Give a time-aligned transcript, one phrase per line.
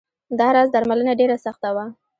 [0.39, 1.85] دا راز درملنه ډېره سخته وه.